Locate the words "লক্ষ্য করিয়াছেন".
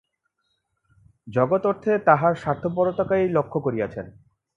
3.29-4.05